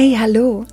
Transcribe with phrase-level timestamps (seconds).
[0.00, 0.64] Hallo,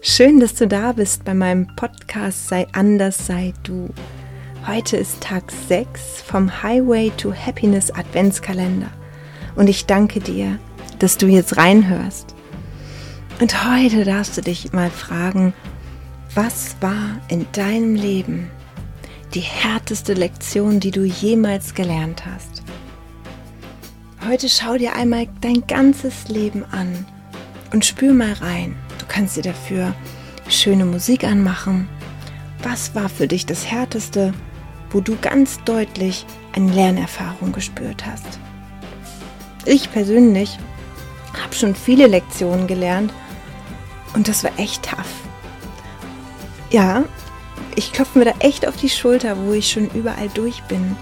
[0.00, 3.88] schön, dass du da bist bei meinem Podcast Sei anders, sei du.
[4.66, 8.90] Heute ist Tag 6 vom Highway to Happiness Adventskalender
[9.54, 10.58] und ich danke dir,
[10.98, 12.34] dass du jetzt reinhörst.
[13.40, 15.54] Und heute darfst du dich mal fragen,
[16.34, 18.50] was war in deinem Leben
[19.32, 22.64] die härteste Lektion, die du jemals gelernt hast?
[24.26, 27.06] Heute schau dir einmal dein ganzes Leben an
[27.72, 28.76] und spür mal rein.
[29.12, 29.94] Kannst dir dafür
[30.48, 31.86] schöne Musik anmachen.
[32.62, 34.32] Was war für dich das Härteste,
[34.90, 38.38] wo du ganz deutlich eine Lernerfahrung gespürt hast?
[39.66, 40.58] Ich persönlich
[41.42, 43.12] habe schon viele Lektionen gelernt
[44.14, 45.12] und das war echt tough.
[46.70, 47.04] Ja,
[47.76, 50.96] ich klopfe mir da echt auf die Schulter, wo ich schon überall durch bin.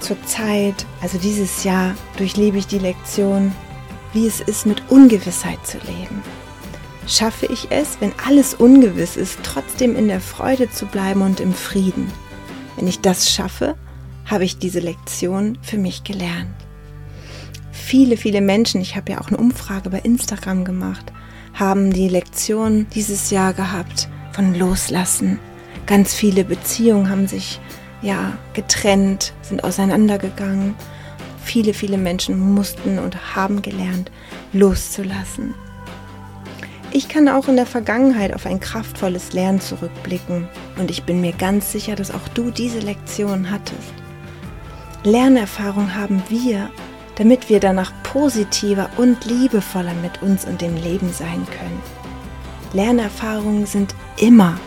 [0.00, 3.52] Zurzeit, also dieses Jahr, durchlebe ich die Lektion
[4.14, 6.22] wie es ist, mit Ungewissheit zu leben.
[7.08, 11.54] Schaffe ich es, wenn alles ungewiss ist, trotzdem in der Freude zu bleiben und im
[11.54, 12.12] Frieden?
[12.76, 13.76] Wenn ich das schaffe,
[14.26, 16.54] habe ich diese Lektion für mich gelernt.
[17.72, 21.12] Viele, viele Menschen, ich habe ja auch eine Umfrage bei Instagram gemacht,
[21.54, 25.38] haben die Lektion dieses Jahr gehabt von Loslassen.
[25.86, 27.58] Ganz viele Beziehungen haben sich
[28.02, 30.74] ja getrennt, sind auseinandergegangen
[31.48, 34.12] Viele, viele Menschen mussten und haben gelernt,
[34.52, 35.54] loszulassen.
[36.98, 41.30] Ich kann auch in der Vergangenheit auf ein kraftvolles Lernen zurückblicken und ich bin mir
[41.30, 43.92] ganz sicher, dass auch du diese Lektion hattest.
[45.04, 46.70] Lernerfahrung haben wir,
[47.14, 51.80] damit wir danach positiver und liebevoller mit uns und dem Leben sein können.
[52.72, 54.58] Lernerfahrungen sind immer,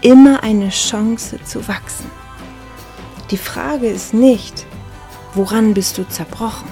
[0.00, 2.10] immer eine Chance zu wachsen.
[3.30, 4.66] Die Frage ist nicht,
[5.34, 6.68] woran bist du zerbrochen,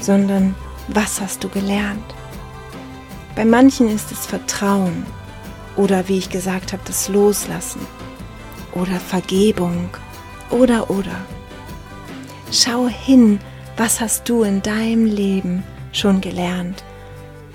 [0.00, 0.54] sondern
[0.88, 2.14] was hast du gelernt.
[3.36, 5.04] Bei manchen ist es Vertrauen
[5.76, 7.80] oder wie ich gesagt habe, das Loslassen
[8.72, 9.88] oder Vergebung
[10.50, 11.16] oder oder.
[12.52, 13.40] Schau hin,
[13.76, 16.84] was hast du in deinem Leben schon gelernt.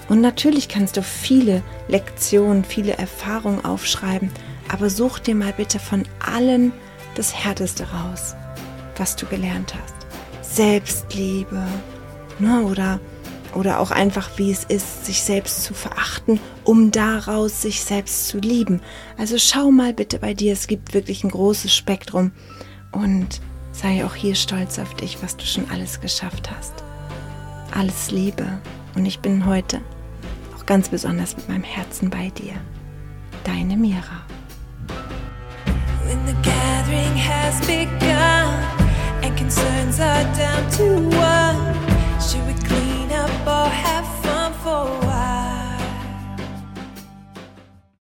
[0.09, 4.31] Und natürlich kannst du viele Lektionen, viele Erfahrungen aufschreiben,
[4.67, 6.73] aber such dir mal bitte von allen
[7.15, 8.35] das Härteste raus,
[8.97, 9.95] was du gelernt hast.
[10.41, 11.63] Selbstliebe
[12.39, 12.99] ne, oder,
[13.55, 18.39] oder auch einfach, wie es ist, sich selbst zu verachten, um daraus sich selbst zu
[18.39, 18.81] lieben.
[19.17, 22.31] Also schau mal bitte bei dir, es gibt wirklich ein großes Spektrum
[22.91, 26.73] und sei auch hier stolz auf dich, was du schon alles geschafft hast.
[27.71, 28.45] Alles Liebe
[28.95, 29.81] und ich bin heute
[30.55, 32.53] auch ganz besonders mit meinem Herzen bei dir.
[33.43, 34.25] Deine Mira.
[36.05, 38.69] When the gathering has begun
[39.23, 41.18] and concerns are down to